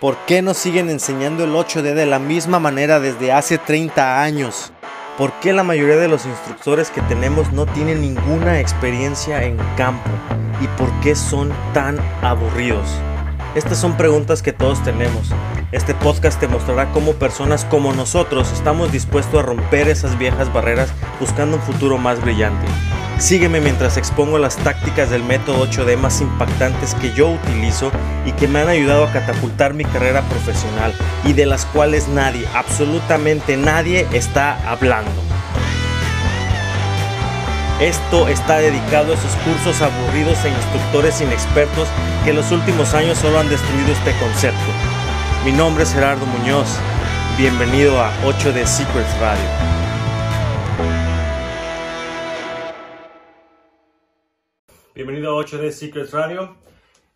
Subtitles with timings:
[0.00, 4.72] ¿Por qué nos siguen enseñando el 8D de la misma manera desde hace 30 años?
[5.18, 10.08] ¿Por qué la mayoría de los instructores que tenemos no tienen ninguna experiencia en campo?
[10.62, 12.88] ¿Y por qué son tan aburridos?
[13.54, 15.32] Estas son preguntas que todos tenemos.
[15.70, 20.88] Este podcast te mostrará cómo personas como nosotros estamos dispuestos a romper esas viejas barreras
[21.20, 22.66] buscando un futuro más brillante.
[23.20, 27.92] Sígueme mientras expongo las tácticas del método 8D más impactantes que yo utilizo
[28.24, 30.94] y que me han ayudado a catapultar mi carrera profesional
[31.26, 35.12] y de las cuales nadie, absolutamente nadie está hablando.
[37.78, 41.88] Esto está dedicado a esos cursos aburridos e instructores inexpertos
[42.24, 44.70] que en los últimos años solo han destruido este concepto.
[45.44, 46.68] Mi nombre es Gerardo Muñoz.
[47.36, 49.79] Bienvenido a 8D Secrets Radio.
[54.92, 56.56] Bienvenido a 8D Secrets Radio.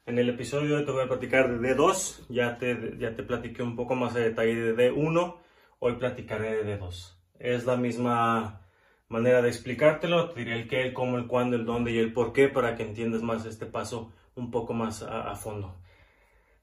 [0.06, 2.26] En el episodio de hoy te voy a platicar de D2.
[2.28, 5.34] Ya te, ya te platiqué un poco más de detalle de D1.
[5.80, 7.16] Hoy platicaré de D2.
[7.40, 8.60] Es la misma
[9.08, 10.30] manera de explicártelo.
[10.30, 12.76] Te diré el qué, el cómo, el cuándo, el dónde y el por qué para
[12.76, 15.74] que entiendas más este paso un poco más a, fondo.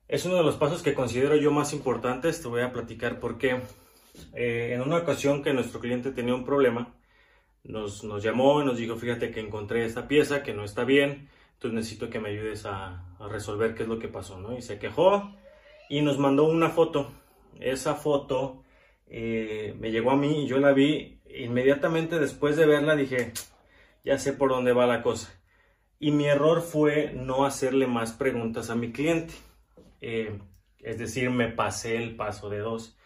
[0.07, 2.41] Es uno de los pasos que considero yo más importantes.
[2.41, 3.59] Te voy a platicar por qué.
[4.33, 6.95] Eh, en una ocasión que nuestro cliente tenía un problema,
[7.63, 11.75] nos, llamó y nos dijo, fíjate que encontré esta pieza que no está bien, entonces
[11.75, 14.57] necesito que me ayudes a, resolver qué es lo que pasó, ¿no?
[14.57, 15.31] Y se quejó
[15.89, 17.11] y nos mandó una foto.
[17.59, 18.63] Esa foto
[19.05, 21.21] eh, me llegó a mí y yo la vi.
[21.29, 23.31] Inmediatamente después de verla dije,
[24.03, 25.31] ya sé por dónde va la cosa.
[25.99, 29.35] Y mi error fue no hacerle más preguntas a mi cliente.
[30.01, 30.39] Eh,
[30.79, 32.97] es decir, me pasé el paso de dos.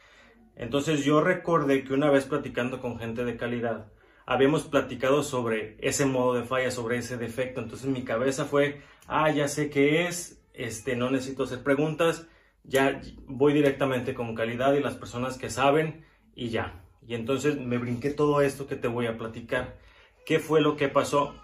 [0.55, 3.91] Entonces yo recordé que una vez platicando con gente de calidad,
[4.25, 7.61] habíamos platicado sobre ese modo de falla, sobre ese defecto.
[7.61, 12.27] Entonces mi cabeza fue, ah, ya sé qué es, este, no necesito hacer preguntas,
[12.63, 16.83] ya voy directamente con calidad y las personas que saben y ya.
[17.07, 19.77] Y entonces me brinqué todo esto que te voy a platicar.
[20.25, 21.35] ¿Qué fue lo que pasó?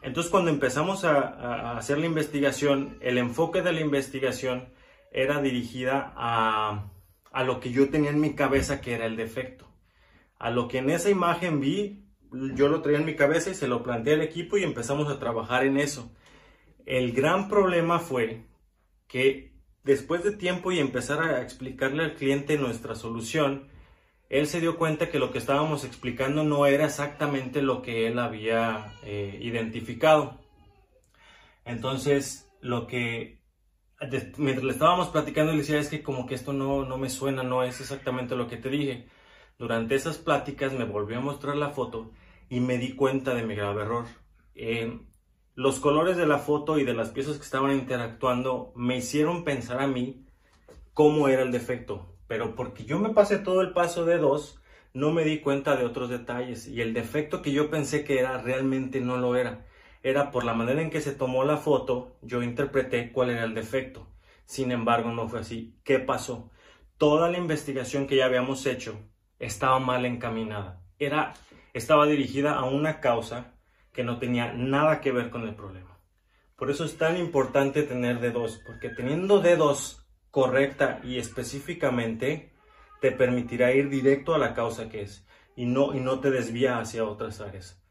[0.00, 4.68] Entonces cuando empezamos a, a hacer la investigación, el enfoque de la investigación
[5.10, 6.92] era dirigida a,
[7.32, 9.66] a lo que yo tenía en mi cabeza que era el defecto.
[10.38, 13.68] A lo que en esa imagen vi yo lo traía en mi cabeza y se
[13.68, 16.10] lo planteé al equipo y empezamos a trabajar en eso.
[16.86, 18.44] El gran problema fue
[19.06, 19.52] que
[19.84, 23.68] después de tiempo y empezar a explicarle al cliente nuestra solución,
[24.28, 28.18] él se dio cuenta que lo que estábamos explicando no era exactamente lo que él
[28.18, 30.38] había eh, identificado.
[31.64, 33.38] Entonces, lo que
[34.36, 37.42] mientras le estábamos platicando, le decía, es que como que esto no, no me suena,
[37.42, 39.06] no es exactamente lo que te dije.
[39.58, 42.12] Durante esas pláticas me volvió a mostrar la foto
[42.48, 44.04] y me di cuenta de mi grave error.
[44.54, 45.00] Eh,
[45.56, 49.80] los colores de la foto y de las piezas que estaban interactuando me hicieron pensar
[49.80, 50.24] a mí
[50.94, 54.60] cómo era el defecto, pero porque yo me pasé todo el paso de dos,
[54.94, 58.40] no me di cuenta de otros detalles y el defecto que yo pensé que era
[58.40, 59.66] realmente no lo era.
[60.04, 63.54] Era por la manera en que se tomó la foto, yo interpreté cuál era el
[63.54, 64.06] defecto.
[64.44, 65.74] Sin embargo, no fue así.
[65.82, 66.52] ¿Qué pasó?
[66.96, 69.00] Toda la investigación que ya habíamos hecho
[69.38, 70.80] estaba mal encaminada.
[70.98, 71.34] Era,
[71.72, 73.54] estaba dirigida a una causa
[73.92, 75.98] que no tenía nada que ver con el problema.
[76.56, 82.52] Por eso es tan importante tener D2, porque teniendo D2 correcta y específicamente,
[83.00, 85.26] te permitirá ir directo a la causa que es
[85.56, 87.82] y no, y no te desvía hacia otras áreas.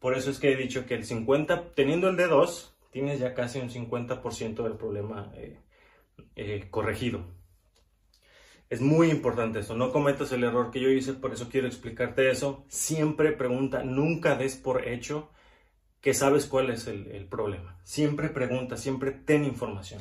[0.00, 3.60] Por eso es que he dicho que el 50, teniendo el D2, tienes ya casi
[3.60, 5.58] un 50% del problema eh,
[6.36, 7.24] eh, corregido.
[8.70, 12.30] Es muy importante esto, no cometas el error que yo hice, por eso quiero explicarte
[12.30, 12.64] eso.
[12.68, 15.28] Siempre pregunta, nunca des por hecho
[16.00, 17.76] que sabes cuál es el, problema.
[17.82, 20.00] Siempre pregunta, siempre ten información.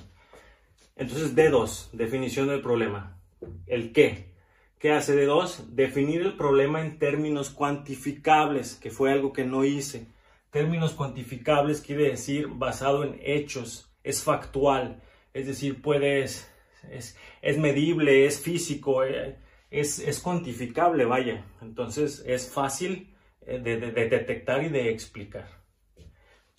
[0.95, 3.19] Entonces, D2, definición del problema.
[3.65, 4.33] El qué.
[4.77, 5.65] ¿Qué hace D2?
[5.69, 10.05] Definir el problema en términos cuantificables, que fue algo que no hice.
[10.51, 15.01] Términos cuantificables quiere decir basado en hechos, es factual,
[15.33, 16.49] es decir, puedes
[16.89, 19.37] es, medible, es físico, eh,
[19.71, 21.45] es, cuantificable, vaya.
[21.61, 23.15] Entonces es fácil
[23.45, 25.47] eh, de, detectar y de explicar.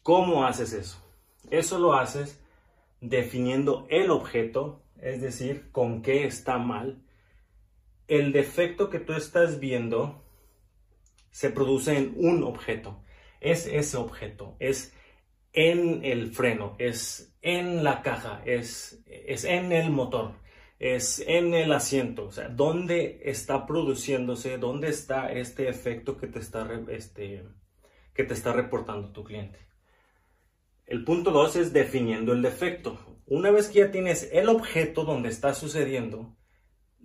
[0.02, 1.04] ¿Cómo haces eso?
[1.50, 2.40] Eso lo haces
[3.00, 7.02] definiendo el objeto, es decir, con qué está mal.
[8.08, 10.24] El defecto que tú estás viendo
[11.30, 13.02] se produce en un objeto.
[13.40, 14.94] Es ese objeto, es
[15.52, 20.34] en el freno, es en la caja, es, es en el motor,
[20.78, 26.38] es en el asiento, o sea, dónde está produciéndose, dónde está este efecto que te
[26.38, 27.44] está, este,
[28.14, 29.58] que te está reportando tu cliente.
[30.86, 32.98] El punto 2 es definiendo el defecto.
[33.26, 36.36] Una vez que ya tienes el objeto donde está sucediendo,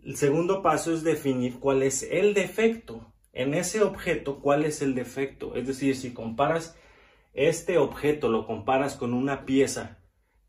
[0.04, 3.14] el segundo paso es definir cuál es el defecto.
[3.32, 5.56] En ese objeto, cuál es el defecto.
[5.56, 6.76] Es decir, si comparas
[7.36, 10.00] este objeto, lo comparas con una pieza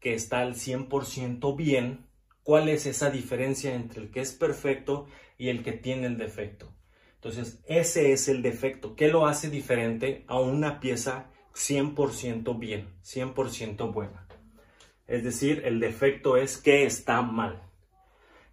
[0.01, 2.07] que está al 100% bien,
[2.43, 5.07] ¿cuál es esa diferencia entre el que es perfecto
[5.37, 6.73] y el que tiene el defecto?
[7.15, 8.95] Entonces, ese es el defecto.
[8.95, 14.29] ¿Qué lo hace diferente a una pieza 100% bien, 100% buena.
[15.07, 17.63] Es decir, el defecto es que está mal.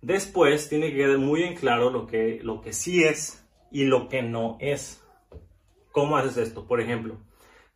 [0.01, 4.07] Después tiene que quedar muy en claro lo que, lo que sí es y lo
[4.07, 5.01] que no es.
[5.91, 6.65] ¿Cómo haces esto?
[6.65, 7.17] Por ejemplo,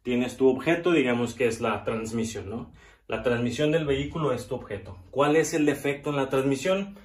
[0.07, 2.71] tienes tu objeto, digamos que es la transmisión, ¿no?
[3.09, 4.97] La transmisión del vehículo es tu objeto.
[5.11, 6.95] ¿Cuál es el defecto en la transmisión?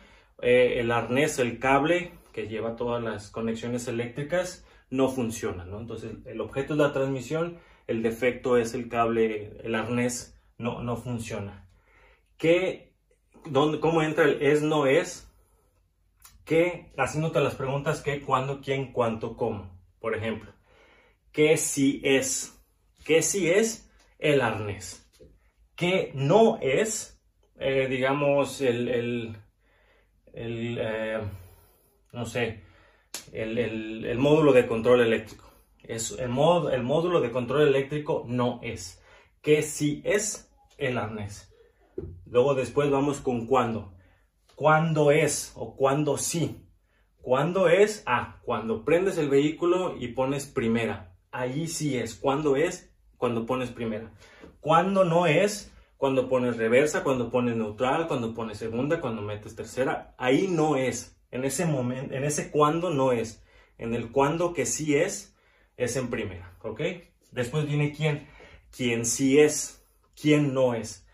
[0.41, 5.81] Eh, el arnés, el cable que lleva todas las conexiones eléctricas no funciona, ¿no?
[5.81, 7.59] Entonces, el objeto es la transmisión
[7.89, 11.69] el defecto es el cable, el arnés no, no funciona.
[12.37, 12.95] ¿Qué,
[13.47, 15.29] dónde, ¿Cómo entra el es, no es?
[16.45, 19.77] ¿Qué, haciéndote las preguntas qué, cuándo, quién, cuánto, cómo.
[19.99, 20.53] Por ejemplo,
[21.33, 22.62] ¿qué sí es?
[23.05, 23.91] ¿Qué sí es?
[24.19, 25.09] El arnés.
[25.77, 27.21] ¿Qué no es?
[27.59, 29.37] Eh, digamos, el, el,
[30.81, 31.21] eh,
[32.13, 32.63] no sé,
[33.33, 35.51] el, el módulo de control eléctrico.
[35.83, 36.31] Es el,
[36.73, 39.03] el módulo de control eléctrico no es.
[39.41, 40.51] ¿Qué sí es?
[40.79, 41.53] El arnés.
[42.27, 43.93] Luego después vamos con cuándo.
[44.55, 46.69] ¿Cuándo es o cuándo sí?
[47.21, 48.03] ¿Cuándo es?
[48.07, 51.17] Ah, cuando prendes el vehículo y pones primera.
[51.31, 52.15] Ahí sí es.
[52.15, 52.92] ¿Cuándo es?
[53.23, 54.11] Cuando pones primera.
[54.61, 55.73] ¿Cuándo no es?
[55.97, 60.13] Cuando pones reversa, cuando pones neutral, cuando pones segunda, cuando metes tercera.
[60.19, 61.17] Ahí no es.
[61.31, 63.41] En ese momento, en ese cuándo no es.
[63.79, 65.37] En el cuándo que sí es,
[65.77, 66.81] es en primera, ¿ok?
[67.31, 68.27] Después viene quién,
[68.77, 69.87] quién sí es,
[70.21, 71.07] quién no es.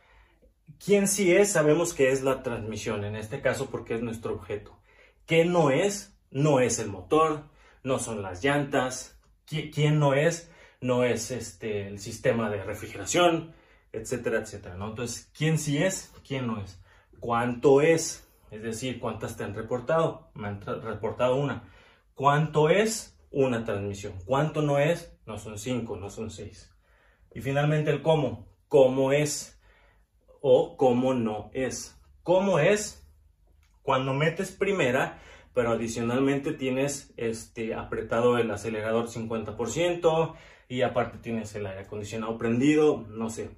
[0.83, 4.81] Quién sí es, sabemos que es la transmisión, en este caso porque es nuestro objeto.
[5.27, 6.17] ¿Qué no es?
[6.31, 7.51] No es el motor,
[7.83, 9.21] no son las llantas.
[9.45, 10.51] ¿Quién no es?
[10.81, 13.55] No es este, el sistema de refrigeración,
[13.93, 14.91] etcétera, etcétera, ¿no?
[14.91, 16.13] Entonces, ¿quién sí es?
[16.27, 16.81] ¿Quién no es?
[17.21, 18.29] ¿Cuánto es?
[18.51, 20.31] Es decir, ¿cuántas te han reportado?
[20.35, 21.65] Me han reportado una.
[22.15, 23.19] ¿Cuánto es?
[23.31, 24.15] una transmisión.
[24.25, 25.17] ¿Cuánto no es?
[25.27, 26.73] No son cinco, no son seis.
[27.35, 28.49] Y finalmente el cómo.
[28.69, 29.61] ¿Cómo es?
[30.41, 31.97] O cómo no es.
[32.23, 33.07] ¿Cómo es?
[33.83, 35.19] Cuando metes primera,
[35.59, 40.37] pero adicionalmente tienes este, apretado el acelerador 50%
[40.69, 43.51] y aparte tienes el aire acondicionado prendido, no sé.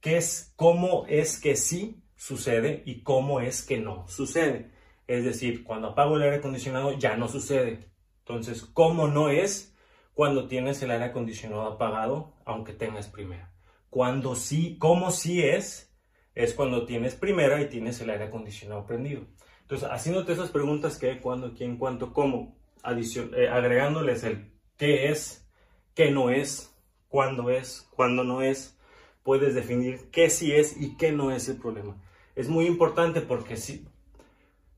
[0.00, 4.70] ¿Qué es, cómo es que sí sucede y cómo es que no sucede?
[5.06, 7.90] Es decir, cuando apago el aire acondicionado ya no sucede.
[8.20, 9.76] Entonces, ¿cómo no es
[10.14, 13.52] cuando tienes el aire acondicionado apagado, aunque tengas primera?
[13.90, 15.94] Cuando sí, ¿cómo sí es?
[16.34, 19.26] Es cuando tienes primera y tienes el aire acondicionado prendido.
[19.70, 22.56] Entonces, haciéndote esas preguntas, ¿qué, cuándo, quién, cuánto, cómo?
[22.84, 25.46] Eh, agregándoles el qué es,
[25.94, 26.74] qué no es,
[27.08, 28.76] cuándo es, cuándo no es,
[29.22, 32.02] puedes definir qué sí es y qué no es el problema.
[32.34, 33.86] Es muy importante porque si,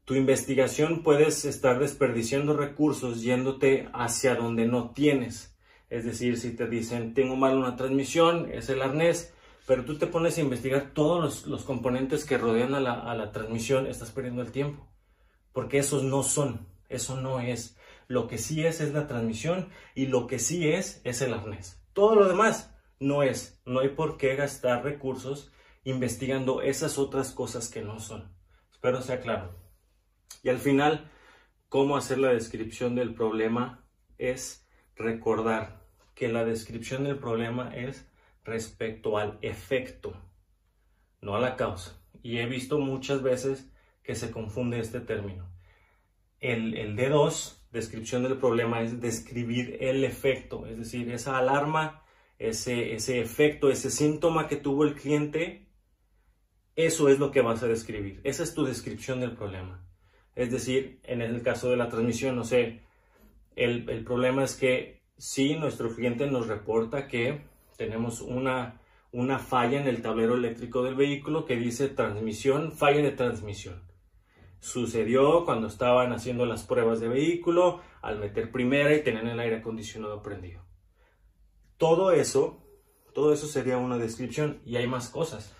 [0.04, 5.56] tu investigación puedes estar desperdiciando recursos yéndote hacia donde no tienes.
[5.88, 9.31] Es decir, si te dicen, tengo mal una transmisión, es el arnés,
[9.66, 13.32] pero tú te pones a investigar todos los, componentes que rodean a la, a la
[13.32, 14.88] transmisión, estás perdiendo el tiempo.
[15.52, 17.76] Porque esos no son, eso no es.
[18.08, 21.82] Lo que sí es es la transmisión y lo que sí es es el arnés.
[21.92, 23.60] Todo lo demás no es.
[23.64, 25.52] No hay por qué gastar recursos
[25.84, 28.34] investigando esas otras cosas que no son.
[28.72, 29.54] Espero sea claro.
[30.42, 31.10] Y al final,
[31.68, 33.84] cómo hacer la descripción del problema
[34.18, 34.66] es
[34.96, 35.82] recordar
[36.14, 38.06] que la descripción del problema es
[38.44, 40.14] respecto al efecto,
[41.20, 42.00] no a la causa.
[42.22, 43.70] Y he visto muchas veces
[44.02, 45.48] que se confunde este término.
[46.40, 52.02] El, el D2, descripción del problema, es describir el efecto, es decir, esa alarma,
[52.38, 55.68] ese, ese efecto, ese síntoma que tuvo el cliente,
[56.74, 58.20] eso es lo que vas a describir.
[58.24, 59.86] Esa es tu descripción del problema.
[60.34, 62.80] Es decir, en el caso de la transmisión, no sé,
[63.54, 67.42] el, problema es que si nuestro cliente nos reporta que
[67.82, 73.10] tenemos una, una falla en el tablero eléctrico del vehículo que dice transmisión, falla de
[73.10, 73.82] transmisión.
[74.60, 79.56] Sucedió cuando estaban haciendo las pruebas de vehículo, al meter primera y tener el aire
[79.56, 80.62] acondicionado prendido.
[81.76, 82.62] Todo eso,
[83.12, 85.52] todo eso sería una descripción y hay más cosas.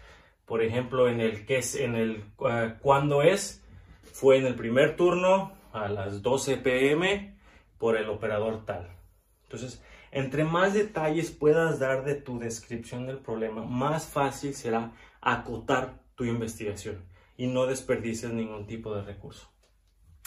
[0.46, 3.64] Por ejemplo, en el que es, en el uh, cuándo es,
[4.12, 7.36] fue en el primer turno a las 12 pm
[7.78, 8.96] por el operador tal.
[9.42, 14.92] Entonces, Entre más detalles puedas dar de tu descripción del problema, más fácil será
[15.22, 17.02] acotar tu investigación
[17.38, 19.50] y no desperdicies ningún tipo de recurso.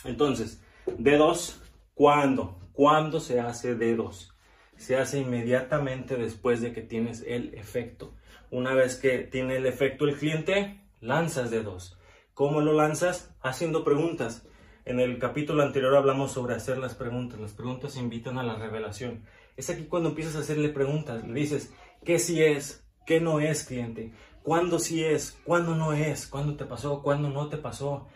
[0.03, 1.57] Entonces, D2,
[1.93, 2.57] ¿cuándo?
[2.73, 4.33] ¿Cuándo se hace D2?
[4.75, 8.15] Se hace inmediatamente después de que tienes el efecto.
[8.49, 11.95] Una vez que tiene el efecto el cliente, lanzas D2.
[12.33, 13.33] ¿Cómo lo lanzas?
[13.39, 14.47] Haciendo preguntas.
[14.83, 17.39] En el capítulo anterior hablamos sobre hacer las preguntas.
[17.39, 19.23] Las preguntas invitan a la revelación.
[19.55, 21.25] Es aquí cuando empiezas a hacerle preguntas.
[21.27, 22.85] Le dices, ¿qué sí es?
[23.05, 24.13] ¿Qué no es, cliente?
[24.43, 25.37] ¿Cuándo sí es?
[25.43, 26.27] ¿Cuándo no es?
[26.27, 27.01] ¿Cuándo te pasó?
[27.01, 28.07] ¿Cuándo no te pasó?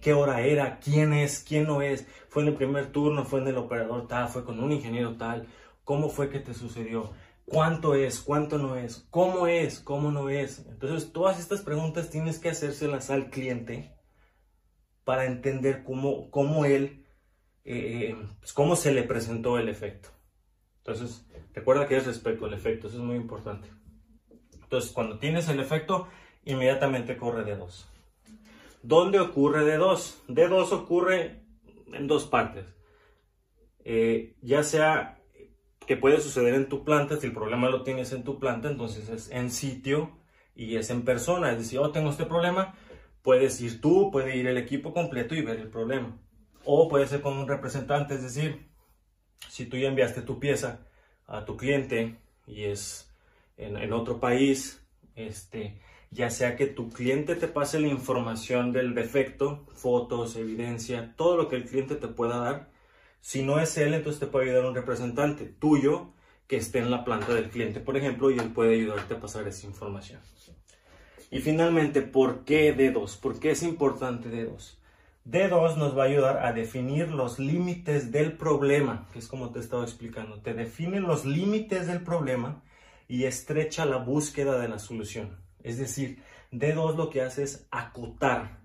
[0.00, 0.78] ¿Qué hora era?
[0.80, 1.44] ¿Quién es?
[1.46, 2.06] ¿Quién no es?
[2.28, 3.24] ¿Fue en el primer turno?
[3.24, 4.28] ¿Fue en el operador tal?
[4.28, 5.46] ¿Fue con un ingeniero tal?
[5.84, 7.12] ¿Cómo fue que te sucedió?
[7.44, 8.20] ¿Cuánto es?
[8.20, 9.06] ¿Cuánto no es?
[9.10, 9.80] ¿Cómo es?
[9.80, 10.64] ¿Cómo no es?
[10.68, 13.94] Entonces, todas estas preguntas tienes que hacérselas al cliente
[15.04, 17.04] para entender cómo, cómo él,
[17.64, 20.10] eh, pues, cómo se le presentó el efecto.
[20.84, 23.68] Entonces, recuerda que es respecto al efecto, eso es muy importante.
[24.62, 26.08] Entonces, cuando tienes el efecto,
[26.44, 27.88] inmediatamente corre de 2.
[28.82, 30.24] ¿Dónde ocurre D2?
[30.28, 31.42] D2 ocurre
[31.92, 32.64] en dos partes.
[33.84, 35.18] Eh, ya sea
[35.86, 39.08] que puede suceder en tu planta, si el problema lo tienes en tu planta, entonces
[39.08, 40.16] es en sitio
[40.54, 41.52] y es en persona.
[41.52, 42.74] Es decir, oh, tengo este problema,
[43.22, 46.18] puedes ir tú, puede ir el equipo completo y ver el problema.
[46.64, 48.69] O puede ser con un representante, es decir,
[49.48, 50.86] si tú ya enviaste tu pieza
[51.26, 52.16] a tu cliente
[52.46, 53.10] y es
[53.56, 54.82] en, otro país,
[55.14, 55.80] este,
[56.10, 61.48] ya sea que tu cliente te pase la información del defecto, fotos, evidencia, todo lo
[61.48, 62.70] que el cliente te pueda dar.
[63.20, 66.12] Si no es él, entonces te puede ayudar un representante tuyo
[66.46, 69.46] que esté en la planta del cliente, por ejemplo, y él puede ayudarte a pasar
[69.46, 70.20] esa información.
[71.30, 73.20] Y finalmente, ¿por qué D2?
[73.20, 74.79] ¿Por qué es importante D2?
[75.26, 79.58] D2 nos va a ayudar a definir los límites del problema, que es como te
[79.58, 80.40] he estado explicando.
[80.40, 82.62] Te define los límites del problema
[83.06, 85.38] y estrecha la búsqueda de la solución.
[85.62, 86.22] Es decir,
[86.52, 88.60] D2 lo que hace es acotar,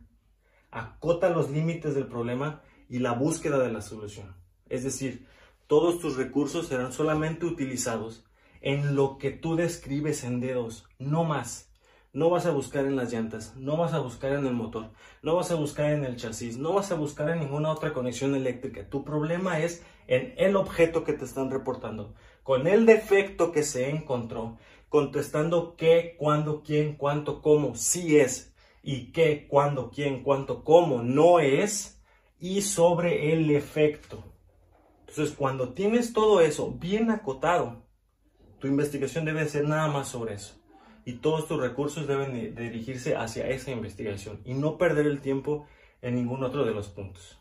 [0.71, 4.35] acota los límites del problema y la búsqueda de la solución.
[4.69, 5.27] Es decir,
[5.67, 8.25] todos tus recursos serán solamente utilizados
[8.61, 11.71] en lo que tú describes en D2, no más.
[12.15, 14.89] No vas a buscar en las llantas, no vas a buscar en el motor,
[15.21, 18.35] no vas a buscar en el chasis, no vas a buscar en ninguna otra conexión
[18.35, 18.87] eléctrica.
[18.87, 23.89] Tu problema es en el objeto que te están reportando con el defecto que se
[23.89, 24.57] encontró,
[24.87, 31.41] contestando qué, cuándo, quién, cuánto, cómo, sí es, y qué, cuándo, quién, cuánto, cómo no
[31.41, 32.01] es,
[32.39, 34.23] y sobre el efecto.
[35.01, 37.83] Entonces, cuando tienes todo eso bien acotado,
[38.59, 40.64] tu investigación debe ser nada más sobre eso.
[41.05, 45.67] Y todos tus recursos deben dirigirse hacia esa investigación y no perder el tiempo
[46.01, 47.39] en ningún otro de los puntos.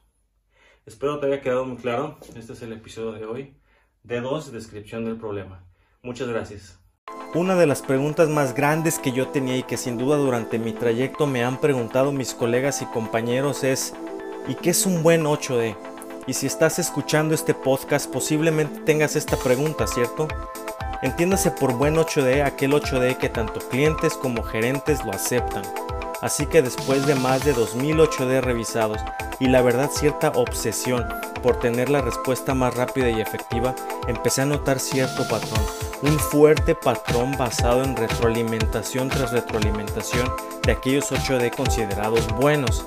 [0.85, 2.19] Espero te haya quedado muy claro.
[2.37, 3.57] Este es el episodio de hoy.
[4.07, 5.65] D2, descripción del problema.
[6.03, 6.79] Muchas gracias.
[7.35, 10.73] Una de las preguntas más grandes que yo tenía y que sin duda durante mi
[10.73, 13.95] trayecto me han preguntado mis colegas y compañeros es
[14.47, 15.75] ¿y qué es un buen 8D?
[16.27, 20.29] Y si estás escuchando este podcast posiblemente tengas esta pregunta, ¿cierto?
[21.05, 25.63] Entiéndase por buen 8D aquel 8D que tanto clientes como gerentes lo aceptan.
[26.23, 29.03] Así que después de más de 2000 8D revisados
[29.39, 31.07] y la verdad cierta obsesión
[31.43, 33.75] por tener la respuesta más rápida y efectiva,
[34.09, 35.61] empecé a notar cierto patrón,
[36.01, 40.27] un fuerte patrón basado en retroalimentación tras retroalimentación
[40.63, 42.87] de aquellos 8D considerados buenos.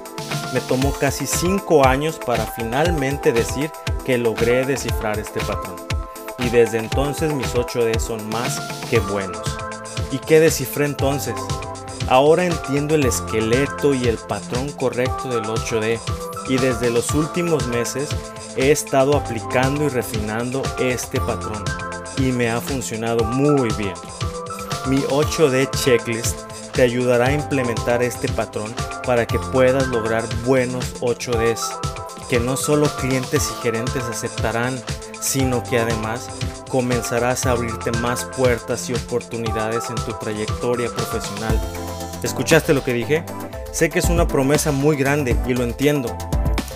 [0.56, 3.72] Me tomó casi 5 años para finalmente decir
[4.04, 5.97] que logré descifrar este patrón.
[6.40, 9.42] Y desde entonces mis 8D son más que buenos.
[10.12, 11.36] ¿Y qué descifré entonces?
[12.08, 16.00] Ahora entiendo el esqueleto y el patrón correcto del 8D
[16.48, 18.10] y desde los últimos meses
[18.56, 21.64] he estado aplicando y refinando este patrón
[22.18, 23.94] y me ha funcionado muy bien.
[24.88, 26.40] Mi 8D checklist
[26.72, 28.74] te ayudará a implementar este patrón
[29.06, 31.60] para que puedas lograr buenos 8Ds
[32.30, 34.82] que no solo clientes y gerentes aceptarán,
[35.20, 36.30] sino que además
[36.70, 41.60] comenzarás a abrirte más puertas y oportunidades en tu trayectoria profesional.
[42.24, 43.24] ¿Escuchaste lo que dije?
[43.72, 46.16] Sé que es una promesa muy grande y lo entiendo,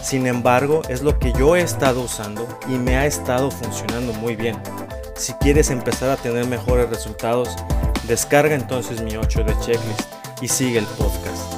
[0.01, 4.35] sin embargo, es lo que yo he estado usando y me ha estado funcionando muy
[4.35, 4.57] bien.
[5.15, 7.49] Si quieres empezar a tener mejores resultados,
[8.07, 10.01] descarga entonces mi 8 de checklist
[10.41, 11.50] y sigue el podcast.